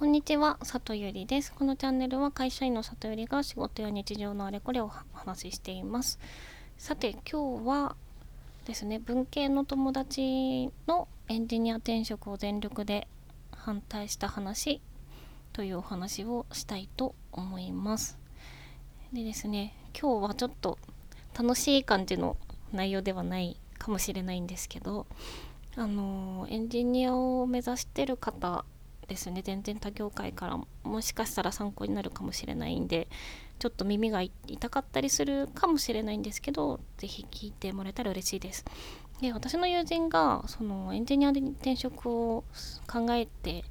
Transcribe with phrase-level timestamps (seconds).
[0.00, 1.52] こんにちは、里ゆりです。
[1.52, 6.18] このチャンネルは会社員の里ゆりが仕事や日常のあれこれをお話ししています。
[6.78, 7.96] さて、今日は
[8.64, 13.08] ですね、文系の友達のエンジニア転職を全力で
[13.52, 14.80] 反対した話
[15.52, 18.18] というお話をしたいと思います。
[19.12, 20.78] でですね、今日はちょっと
[21.38, 22.38] 楽しい感じの
[22.72, 25.06] 内容ではないかもしれないんですけど、
[25.76, 28.64] あのエンジニアを目指してる方
[29.10, 33.08] ですね全然他業界からもしかしたら参考になるかもしれないんで
[33.58, 38.64] ちょっと耳が痛かったりするかもしれないんですけど是非聞いてもらえたら嬉しいです。
[39.20, 42.44] で私の友人がそのエンジニアで転職を
[42.86, 43.64] 考えて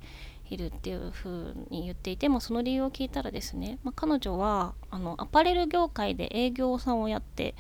[0.50, 7.56] いるっていう風に言っていてもその理由を聞いたらですね、まあ、彼女はあのアパレル業界で営業さんをやって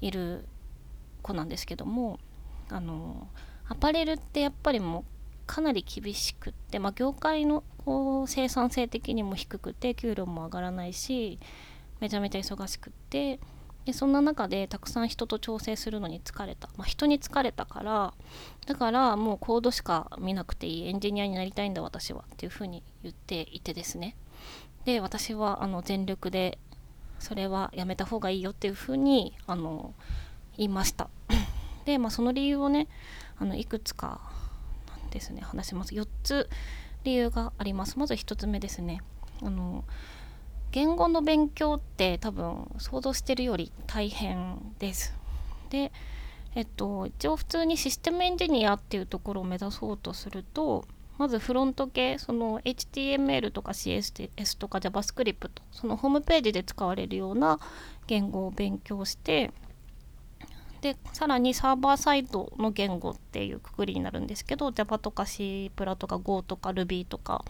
[0.00, 0.46] いる
[1.22, 2.18] 子なんですけども
[2.70, 3.28] あの
[3.68, 5.17] アパレルってやっぱりもう
[5.48, 11.40] かなり厳しくって、まあ、業界のこう生産性的にも低くて給料も上がらないし
[12.00, 13.40] めちゃめちゃ忙しくって
[13.86, 18.12] でそんな中でたくさん人と調整するのに疲れた、まあ、人に疲れたから
[18.66, 24.16] だからもうコードしか見なくていいエンジニアになりたいんだ私はっていうふうに言っていてですね。
[24.84, 26.58] で私はあの全力で
[27.18, 29.94] それはやめた方がいいよっていうふうにあの
[30.58, 31.08] 言いました。
[31.86, 32.88] で、まあ、その理由をね
[33.38, 34.20] あのいくつか
[35.08, 35.42] ですね。
[35.42, 35.94] 話します。
[35.94, 36.48] 4つ
[37.04, 37.98] 理由があります。
[37.98, 39.00] まず1つ目ですね。
[39.42, 39.84] あの
[40.70, 45.14] 言語の勉強って多分想像してるより大変です。
[45.70, 45.92] で
[46.54, 50.84] えっと一応普通にシステムエンジニアっていうところを目指そうとすると
[51.18, 57.58] まずフロント系その HTML とか CSS とか JavaScript そのホームページで使われるような
[58.06, 59.50] 言語を勉強して
[60.80, 67.44] でさらにサーバーサイドの言語っていうくくりになるんですけど Java とか C プラとか Go とか Ruby とか、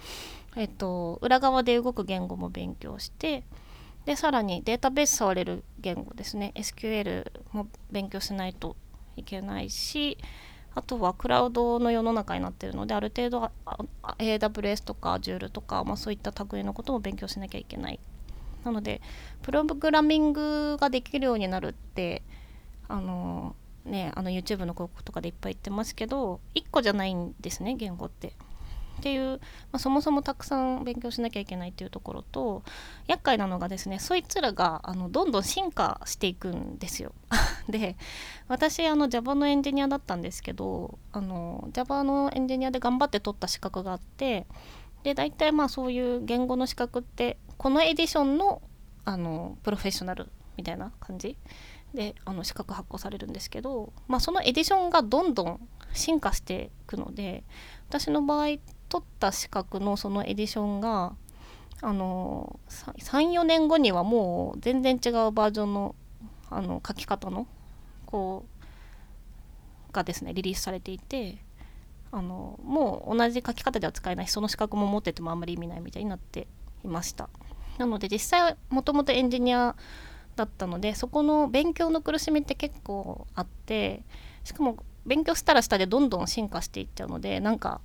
[0.56, 3.44] えっと、裏側で動く言語も勉強して
[4.06, 6.52] でさらにデータベース触れる言語ですね。
[6.54, 8.76] SQL も勉強しないと
[9.16, 10.16] いけないし
[10.74, 13.50] あとはクラウドの世の中になってるのである程度
[14.18, 18.00] AWS とか Azure とか、まあ、そういった類のことも勉強しなきゃいけない。
[18.64, 19.00] なので
[19.42, 22.22] プログラミングができるようになるって
[22.88, 23.54] あの
[23.84, 28.34] ねあの YouTube の広告とかでいっぱい言ってますけど1個じゃないんですね言語って。
[28.98, 29.38] っていう、
[29.70, 32.64] まあ、そもそもたくさん勉強しなきゃいけないっていうところと
[33.06, 37.12] 厄介なのがですねそいつらがあのどんどん進化していくんですよ。
[37.70, 37.96] で
[38.48, 44.46] 私あの Java のエンジニアだったんですけどあの Java のエンジニアで頑張って取った資格があって
[45.04, 48.62] で大体まあそういう言語の資格ってこのエディションの
[49.04, 51.36] あのプロフェッショナルみたいな感じ
[51.94, 57.44] であの資格発行されるんですけど、まあ、そのエディションがどんどん進化していくので
[57.88, 61.14] 私の場合取った資格のそのエディションが
[61.80, 65.94] あの34年後にはもう全然違うバージョンの
[66.50, 67.46] あの書き方の
[68.06, 68.46] こ
[69.90, 71.38] うがですねリリースされていて
[72.10, 76.46] あのもう同じ書き方では使えないしその資格も持っててもあんまり意味ないみたいになって
[76.84, 77.28] いました。
[77.76, 79.76] なので実際もともとエンジニア
[80.38, 84.04] だったのでそこの勉強の苦しみって結構あって
[84.44, 87.80] しかも勉強したらしたでどんどん進化していっちゃうのでなんか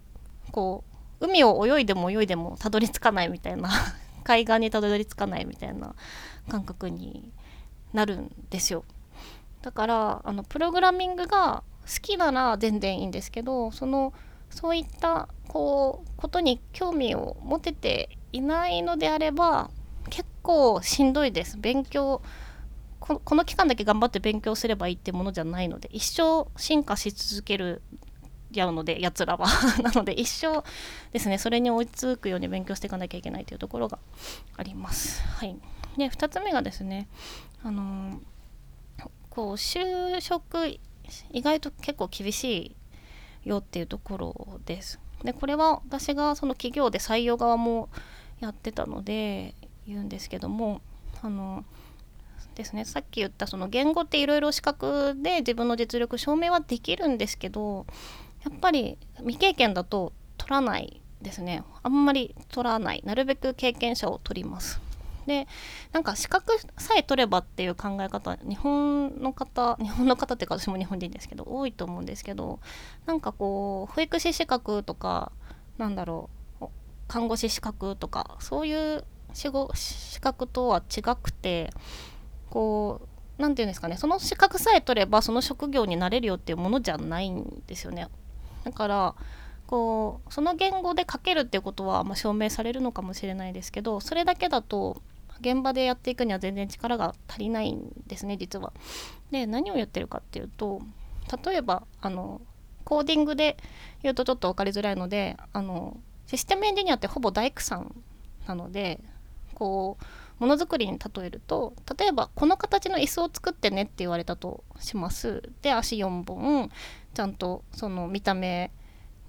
[0.51, 0.83] こ
[1.19, 3.69] う海を泳いでも泳いでもたどり着かないみたいな
[4.23, 5.95] 海岸にたどり着かないみたいな
[6.47, 7.31] 感覚に
[7.91, 8.85] なるんですよ。
[9.61, 14.13] だからあのプログラミングが好きなら全然いいんですけどその
[14.49, 19.71] そういったこうことに興味を持てていないのであれば
[20.09, 22.21] 結構しんどいです勉強
[22.99, 27.81] この期間だけ頑張って勉強すればいいってものじゃないので一生進化し続ける
[28.53, 29.47] やうのでやつらは
[29.81, 30.63] なので一生
[31.11, 33.99] ですねそれに追いつくように勉強していかなきゃいけないというところが
[34.55, 35.21] あります。
[35.23, 35.57] はい、
[35.97, 37.07] で2つ目がですね
[37.63, 38.21] あの
[39.29, 40.79] こう就職意
[41.41, 42.75] 外と結構厳し
[43.45, 44.99] いよっていうところです。
[45.23, 47.89] でこれは私がその企業で採用側も
[48.39, 49.55] やってたので
[49.87, 50.81] 言うんですけども
[51.21, 51.63] あの
[52.55, 57.85] ですねさっき言ったその言語っていろいろ資格で自分の実力証明はできるんですけど
[58.43, 61.63] やっぱり未経験だと取らないですね。
[61.81, 63.01] あんまり取らない。
[63.05, 64.81] なるべく経験者を取ります。
[65.25, 65.47] で
[65.93, 72.59] なんか資格さえ取ればっていう考え方日本の方日本の方っていうか私も日本人ですけど多いと思うんですけど
[73.05, 75.31] なんかこう保育士資格とか
[75.77, 76.65] なんだろう
[77.07, 79.51] 看護師資格とかそういう資
[80.21, 81.71] 格とは違くて
[82.49, 88.07] こう何て言うんですかねその資格さえ取ればその職業になれるよっていうものじゃないんですよね
[88.63, 89.15] だから
[89.67, 95.01] こうその言語で書けるっていうことは、まあ、証明されるのかもしれないですけどそれだけだと
[95.41, 98.71] 現場でやっていくには全然力が足りないんですね実は。
[99.31, 100.81] で何を言ってるかっていうと
[101.45, 102.39] 例えばあの
[102.83, 103.57] コーディングで
[104.03, 105.97] 言うとちょっと分かりづらいのであの
[106.27, 107.95] システムエンジニアってほぼ大工さん
[108.47, 108.99] なので
[109.53, 109.97] こ
[110.39, 115.49] うものづくりに例えると例えばこの形の椅子を作ってねって言われたとします。
[115.61, 116.69] で足4本
[117.13, 118.71] ちゃんとその見た目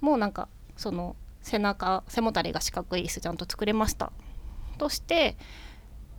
[0.01, 4.11] もなんかその背中背もたれが四角い椅子ちゃんと作れました。
[4.77, 5.37] として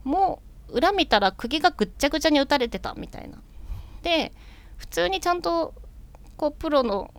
[0.04, 3.38] もう裏見たら釘がぐっちゃぐちゃに打たれてたみたいな。
[4.02, 4.32] で
[4.76, 5.74] 普通にちゃんと
[6.36, 7.12] こうプロの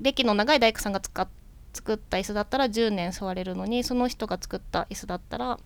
[0.00, 1.28] 歴の長い大工さんが使っ
[1.76, 5.60] 作った椅子だったら10年座れるのにその人が作った椅子だったら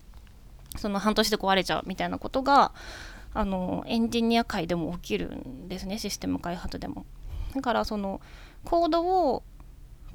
[0.77, 2.73] その半年で壊れちゃうみたいなことが
[3.33, 7.05] あのエンジニア界でも起きるんですねシステム開発でも。
[7.55, 8.21] だからその
[8.63, 9.43] コードを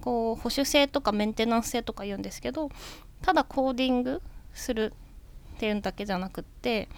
[0.01, 2.71] こう保守性とかメンテナンス性とか言うんですけど
[3.23, 4.23] ただコーディング
[4.55, 4.93] する
[5.55, 6.89] っていうだけじゃなくって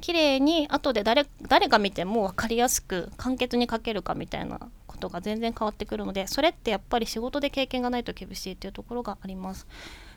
[0.00, 9.66] 綺麗に後で誰誰が見ても分かりやすく簡潔に書けるかみたいなことが全然変わってくるのでそれってやっぱり仕事で経験がないと厳しいっていうところがあります。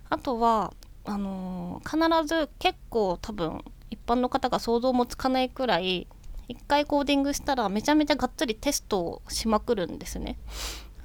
[0.10, 0.74] あとは
[1.06, 6.08] あのー、必ず結構多分一般の方が想像もつかないくらい
[6.48, 10.38] 一回コーディングしたらめちゃめちゃがっつりテストをしまくるんですね。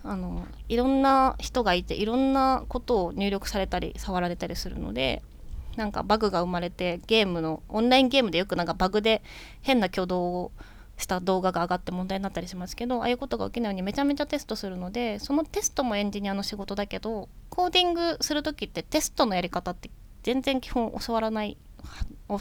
[0.02, 5.22] あのいろんな人がいていろんなことを入力されたり触られたりするので
[5.76, 9.22] なんかバグが生まれてゲームのオンラインゲームでよくなんかバグで
[9.60, 10.52] 変な挙動を
[11.00, 19.90] した動画が上がって問題になったりしますけどああいうことが起きないようにめちゃめちゃテストするのでそのテストもエンジニアの仕事だけどコーディングする時ってテストのやり方って
[20.22, 21.56] 全然基本教わらない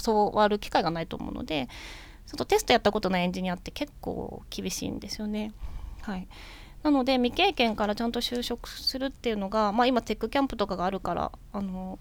[0.03, 1.67] 教わる機会がないと思うので
[2.27, 5.51] ちょっとテストやったことないエンジニアって結構厳しいんですよね。
[6.01, 6.27] はい、
[6.83, 11.97] なので未経験からちゃんと就職するっていうのが、まあ、今テックキャンプとかがあるからあの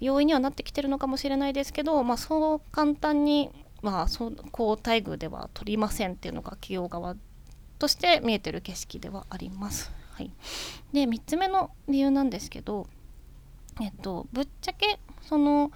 [0.00, 3.50] 容易にはなってきてるのかもしれないですけど、まあ、そう簡単に、
[3.84, 7.16] まあ、そ高待遇では取りませんっていうのが企業側
[7.78, 9.92] として見えてる景色ではあります。
[10.14, 10.30] はい、
[10.94, 12.86] で3つ目の理由なんですけど、
[13.82, 15.70] えっと、ぶっちゃけその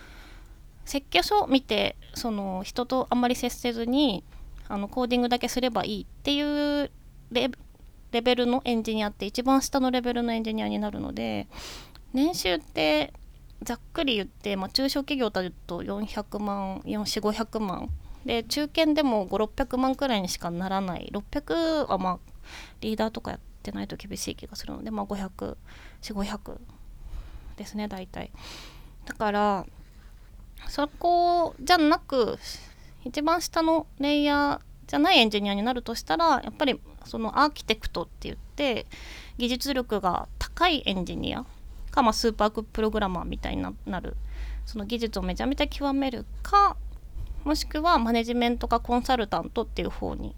[0.87, 4.25] 設計書を見てその人とあんまり接せずに
[4.69, 6.91] あのコーディングだけすればいいっていう
[7.31, 7.51] レ
[8.23, 11.47] ベルのエンジニアって一番下のレベルのエンジニアになるので
[12.15, 13.13] 年収って
[13.63, 17.91] ざっくり言って、まあ、中小企業だと400万4500万
[18.25, 22.19] で中堅でも5600万くらいにしかならない600はまあ
[22.81, 26.59] リーダーとかやってないと厳しい気がするのでまあ5004,500
[27.57, 28.31] ですね大体。
[29.05, 29.67] だから
[30.69, 32.39] そこじゃなく
[33.05, 38.87] 一番下のレイヤーじゃないエンジニアになるとしたらやっぱりそのアーキテクトって言って
[39.39, 41.47] 技術力が高いエンジニア
[41.91, 44.17] か、まあ、スーパープログラマーみたいになる
[44.67, 46.77] その技術をめちゃめちゃ極めるか
[47.45, 50.37] もしくはマネジメントかコンサルタントっていう方に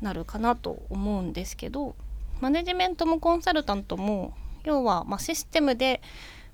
[0.00, 1.94] なるかなと思うんですけど
[2.40, 4.34] マネジメントもコンサルタントも
[4.64, 6.02] 要はまシステムで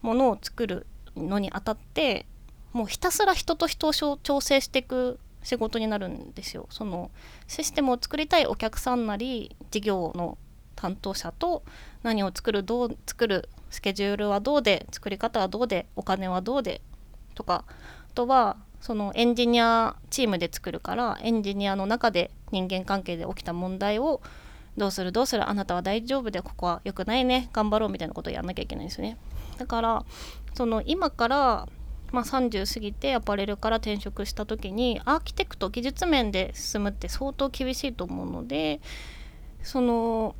[0.03, 0.87] ものを作る
[1.17, 2.27] のにあたって
[2.73, 6.67] もうひたすら人と人を調整していく仕事になるんですよ。
[6.71, 7.11] その
[7.47, 10.37] システムを作りたいお客さんなり事業の
[10.79, 11.65] 担当者と
[12.05, 16.81] 何を作るどう作るスケジュールはどうで作り方はどうでお金はどうで
[17.35, 24.21] とかあとはそのエンジニアチームで作るからエンジニアの中で人間関係で起きた問題を
[24.76, 29.17] どうするどうするあなたは大丈夫でここは良くないね頑張ろうみたいなことをやんなきゃいけないんですよね。
[29.57, 30.05] だから
[30.55, 31.69] その今から
[32.11, 38.81] まあ、30過ぎてアパレルから転職した時にアーキテクト技術面で進むって相当厳しいと思うので
[39.62, 40.35] その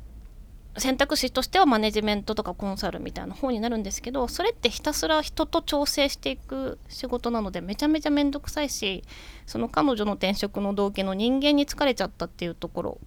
[0.77, 9.03] 選択肢としてはマネジメントとかコンサルみたいな方になるんですけどそれってひたすら人と調整していく仕事なのでめちゃめちゃ面倒くさいし
[9.45, 12.97] その彼女の転職の動機の人間に疲れちゃったっていうところ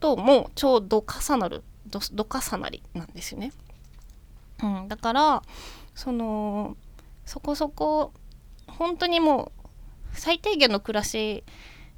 [0.00, 3.52] ともうちょうど重なるど重なりなんですよね。
[4.62, 5.42] うん、だから
[5.94, 6.76] その
[7.24, 8.12] そこそこ
[8.66, 9.66] 本当にもう
[10.12, 11.42] 最低限の暮らし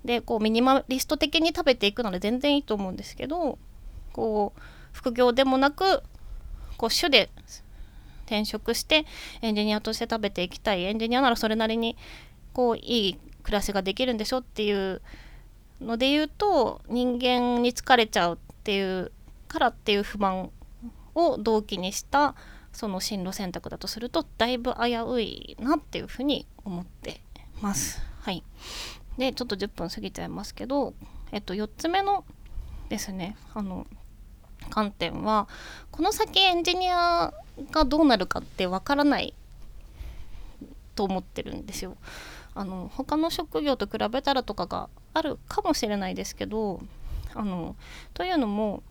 [0.05, 3.59] でこうミニマリスト的に食べていくので全然いいと思うんですけど
[4.13, 4.61] こう
[4.93, 6.03] 副業でもなく
[6.77, 7.31] こう主で
[8.27, 9.05] 転職して
[9.41, 11.97] エンジニアとして食べていきたいエンジニアならそれなりに
[12.53, 15.03] こういい暮らしができるんでしょっていう
[15.81, 19.13] ので言うと人間に疲れちゃうっていう
[19.49, 20.51] からっていう不満
[21.15, 22.35] を動機にした
[22.73, 27.21] その進路選択だとするとだいぶ危ういなっていうふうに思って
[27.61, 28.01] ます。
[28.21, 28.43] はい、
[29.19, 30.95] でちょっと10分過ぎちゃいますけど、
[31.33, 32.25] えっと、4つ目の
[32.89, 33.87] ですねあの
[34.73, 35.49] 観点は
[35.91, 37.35] この先エンジニア
[37.71, 39.35] がどうなるかってわからない
[40.95, 41.99] と思ってるんですよ。
[42.55, 46.81] あの他の職業と比べたらとかがあるかもしれないですけど
[47.35, 47.77] あの
[48.15, 48.83] というのも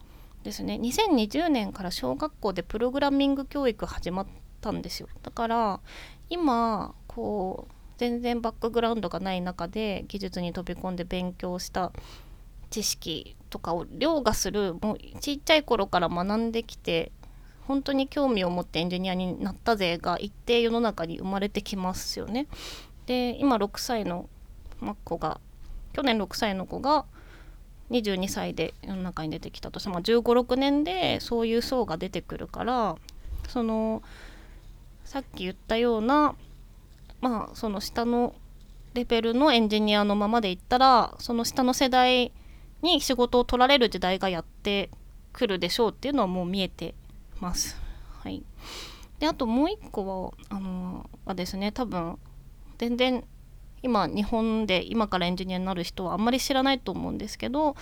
[0.43, 4.27] ですね2020年から小学校でプログラミング教育始まっ
[4.61, 5.79] たんですよだから
[6.29, 11.91] 今こう全然バックグラウンドがない中で技術に飛び込んで勉強した
[12.71, 17.11] 知識とかを凌駕するもうちっちゃい頃から学んできて
[17.67, 22.47] 本当に興味を持ってエンジニアになった勢が一定世の中に生まれてきますよね。
[23.05, 24.27] で今6歳の
[25.03, 25.39] 子が
[25.93, 27.05] 去年6歳の子が
[27.91, 32.95] 22歳で世の中に出てきたとして、まあ、1 5 6年でそういう層が出てくるから
[33.49, 34.01] その
[35.03, 36.35] さっき言ったような
[37.19, 38.33] まあその下の
[38.93, 42.31] レベルのエンジニアのままでいったらその下の世代
[42.81, 44.89] に仕事を取られる時代がやって
[45.33, 46.95] くるでしょうっていうのはもう見えて
[47.39, 47.77] ます。
[48.23, 48.43] はい、
[49.19, 51.71] であともう一個はあのはですね。
[51.71, 52.17] 多分
[52.77, 53.23] 全然
[53.83, 57.75] 今日本で今からエンジニアになる人はあんまり知らないと思うんですけど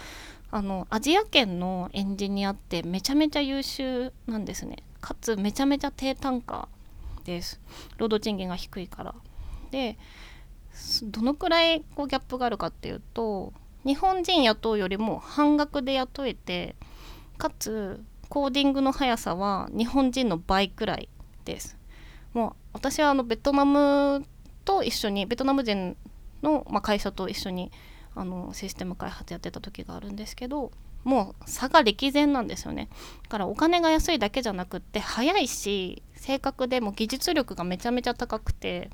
[0.51, 4.77] あのアジア圏のエンジニアってめちゃめちゃ優秀なんですね。
[5.01, 6.67] かつめちゃめちゃ低単価
[7.23, 7.59] です。
[7.97, 9.15] 労働賃金が低いから。
[9.71, 9.97] で
[11.03, 13.53] どのくらいこうギャップがあるかっていうと
[13.85, 16.75] 日本人雇うよりも半額で雇えて
[17.37, 21.09] かつコーディングの速さは日本人の倍くらい
[21.45, 21.77] です。
[22.33, 24.23] もう私はあのベトナム
[24.65, 25.97] と一緒にベトナム人
[26.43, 27.71] の、まあ、会社と一緒に
[28.15, 30.71] あのシステム開発やってた時があるんですけど
[31.03, 32.89] もう差が歴然なんですよね
[33.23, 38.89] だからお金が安いだけじゃなくって早いし正確でも技術力がめちゃめちゃ高くて、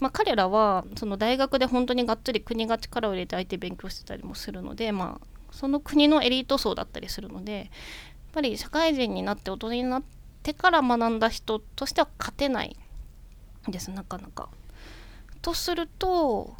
[0.00, 7.66] まあ、彼らはその大学で本当にがっつり国が力を入れて IT 勉強してたりもするので、まあ、その国のエリート層だったりするのでやっ
[8.32, 10.02] ぱり社会人になって大人になっ
[10.42, 12.76] てから学んだ人としては勝てない
[13.66, 14.48] ですなかなか。
[15.42, 16.54] とすると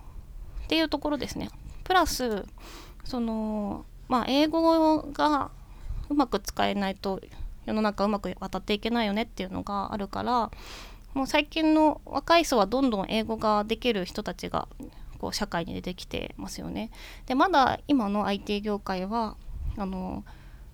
[0.64, 1.50] っていうところですね。
[1.84, 2.44] プラス
[3.04, 5.50] そのまあ英語が
[6.08, 7.20] うまく使えないと
[7.66, 10.50] 世の中うまく渡っていけないよねっていうのがあるから
[11.14, 14.68] もう最近の若い層はどんどん英語ができる人たちが
[15.18, 16.90] こう社会に出てきてますよね。
[17.26, 19.36] でまだ今の IT 業界は
[19.76, 20.24] あの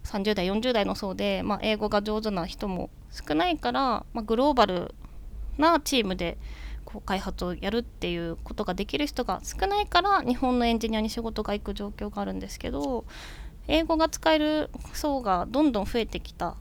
[0.04, 4.94] 30代40代の層で、まあ、英語が上手な人も少ないから、まあ、グローバル
[5.56, 6.36] なチームで
[6.84, 13.04] こう開発をやるっていうことができる人が少ないから日本のエンジニアに仕事が行く状況があるんですけど
[13.66, 16.56] 英語が使える層がどんどん増えてきた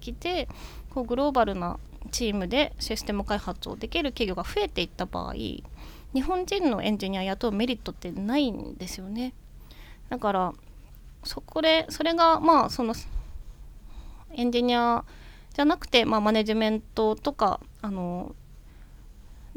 [0.00, 0.48] きて
[0.90, 1.78] こうグローバルな
[2.10, 5.62] チームでシステム開発をできる企業が増えていった場合日
[6.22, 9.34] 本人のエンジニア雇うメリットってないんですよね。
[10.08, 10.52] だから
[11.22, 12.94] そこでそれがまあその
[14.32, 15.04] エンジニア
[15.54, 18.34] じゃなくて、まあ、マネジメントとかあの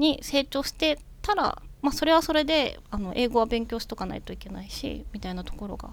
[0.01, 5.91] に成長してたら、まあ、それはそれであの英語は勉強しとかないといけないしみたいなところが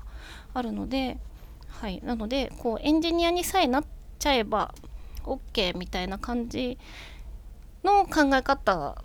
[0.55, 1.19] あるので、
[1.69, 3.85] はい、なのでこうエンジニアにさえなっ
[4.19, 4.75] ちゃえば
[5.25, 6.79] OK みたいな感じ
[7.85, 9.03] の考え方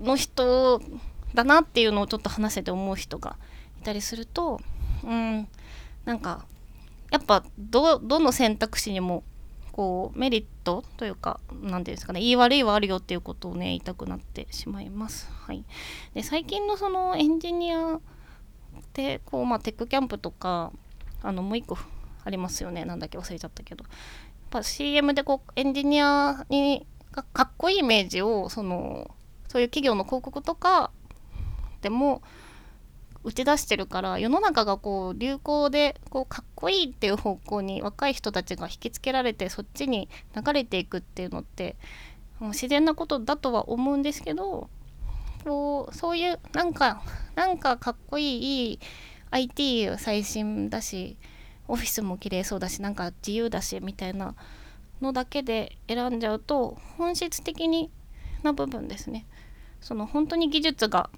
[0.00, 0.82] の人
[1.34, 3.36] だなっていうのをちょっと話して思う人が
[3.80, 4.60] いたりすると
[5.04, 5.48] うん
[6.04, 6.44] なんか
[7.10, 9.22] やっぱどの選択肢にも
[9.72, 15.30] こうメリットというか何て言うんですかね言い悪いはあるよっていうことをね言いたくなってしまいます。
[15.46, 15.64] はい、
[16.14, 18.00] で最近のそのエンジニアっ
[18.92, 20.72] てこう、まあ、テックキャンプとか
[21.22, 21.78] あのもう一個
[22.24, 22.84] ありますよね。
[22.84, 23.84] なんだっけ忘れちゃったけど。
[23.84, 23.88] や
[24.58, 29.10] っぱ CM でこうエンジニアにかっこいいイメージをその
[29.48, 30.90] そういう企業の広告とか
[31.80, 32.22] でも
[33.24, 41.76] 打ち出してるから世の中がこう流行でこうかっこいいっていう方向に若い人たちが引きつけられてそっちに流れていくっていうのって
[42.40, 44.68] もう自然なことだとは思うんですけど
[45.44, 47.02] こうそういうなんか
[47.34, 48.78] なんかかっこいい
[49.30, 51.16] IT 最新だし
[51.68, 54.34] オフィスも綺麗そうだしなんか自由だしみたいな
[55.00, 57.90] のだけで選んじゃうと本質的に
[58.42, 59.26] な部分ですね。
[59.80, 61.10] その本当に技術が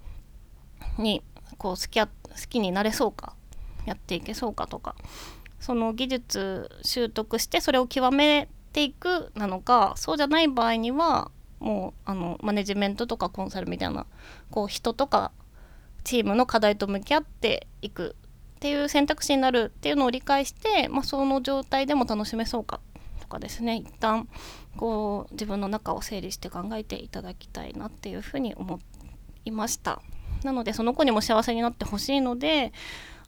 [0.97, 1.23] に
[1.57, 2.11] こう好きや好
[2.49, 3.33] きになれそうか
[3.85, 4.95] やっていけそうかとか
[5.59, 14.05] その技術習得してそれを極めていくなのかそうじゃない場合にはもうあのマネジメントとかコンサルみたいな
[14.51, 15.31] こう人とか
[16.03, 18.15] チームの課題と向き合っていく
[18.57, 22.79] っていう選択肢になるっていうのを理解して、まあ、その状態でも楽しめそうか
[23.21, 24.27] とかですね一旦
[24.77, 28.79] こう自分の中を整理して考えていただきたいなっていうふうに思
[29.45, 30.01] いました。
[30.45, 32.71] なのでその子にも幸せになってほしいので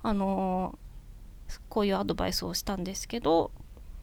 [0.03, 0.77] あの
[1.69, 3.51] こういうアドバイスをしたんですけど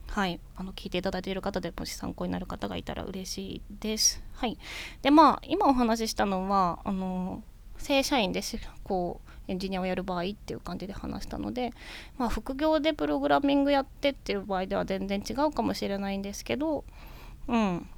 [0.09, 0.39] はい。
[0.55, 4.23] あの聞いていただいている方でもし参考になる方がいたら嬉しいです。
[4.35, 4.59] はい。
[5.03, 7.43] でまあ今お話ししたのはあの
[7.79, 8.41] 正社員で
[8.85, 11.73] こうエンジニアをやる場合っていう感じで話したので、
[12.17, 16.85] まあ、副業でプログラミングやってっていう場合では全然違うかもしれないんですけど
[17.49, 17.89] うん。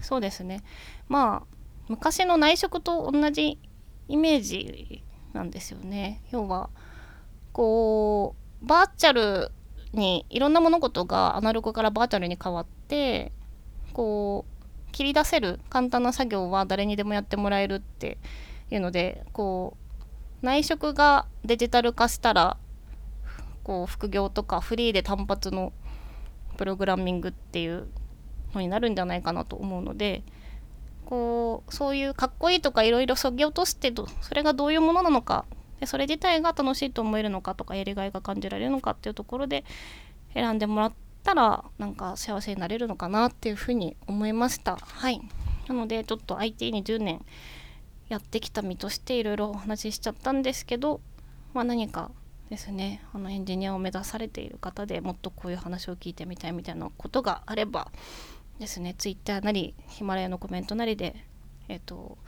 [0.00, 0.62] そうですね。
[1.08, 1.56] まあ
[1.88, 3.58] 昔の内職と同じ
[4.08, 6.22] イメージなんですよね。
[6.30, 6.70] 要は
[7.52, 9.52] こうバーチャル
[9.92, 13.32] にいろんな物事がアナログからバーチャルに変わって
[13.92, 18.18] こう切り出せる簡単な作業は誰にでもやってもらえるって
[18.70, 19.76] いうのでこ
[20.42, 22.56] う内職がデジタル化したら
[23.62, 25.72] こう副業とかフリーで単発の
[26.56, 27.88] プログラミングっていう
[28.54, 30.22] のになるんじゃないかなと思うので
[31.08, 35.46] こうそういうかっこいいとかいろいろそぎ落としてそれがどういうものなのか
[35.80, 39.64] でそれ自体が楽しいと思えるのかとかやりがいが感じられるのかっていうところで
[40.34, 40.92] 選んでもらっ
[41.24, 44.76] たらなんか幸せになれるのかなっていうふうに思いました。
[44.76, 45.22] はい。
[45.66, 47.24] なのでちょっと IT に10年
[48.08, 51.00] やってきた身としていろいろお話ししちゃったんですけど、
[51.54, 52.10] まあ、何か
[52.48, 57.90] ですねあのエンジニアを目指されている方でもっとこういう話を聞いてみたいみたいなことがあれば
[58.58, 58.94] ですね。
[58.94, 61.14] Twitter なりヒマラヤのコメントなりで
[61.68, 62.18] えっ、ー、と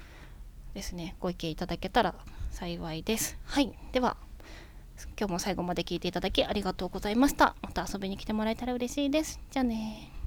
[0.74, 1.16] ですね。
[1.20, 2.14] ご意見いただけたら
[2.50, 3.38] 幸いです。
[3.44, 3.72] はい。
[3.92, 4.16] では
[5.18, 7.54] 今日も最後まで聞いていただきありがとうございました。
[7.62, 9.40] また遊びに来てもらえたら嬉しいです。
[9.50, 10.19] じゃあね